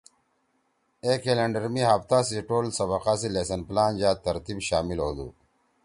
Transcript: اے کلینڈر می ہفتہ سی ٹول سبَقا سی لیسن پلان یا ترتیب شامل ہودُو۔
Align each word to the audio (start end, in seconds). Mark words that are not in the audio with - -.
اے 1.03 1.11
کلینڈر 1.23 1.63
می 1.73 1.81
ہفتہ 1.91 2.19
سی 2.27 2.39
ٹول 2.47 2.65
سبَقا 2.77 3.13
سی 3.19 3.27
لیسن 3.35 3.61
پلان 3.69 3.91
یا 4.01 4.11
ترتیب 4.25 4.57
شامل 4.67 4.99
ہودُو۔ 5.03 5.27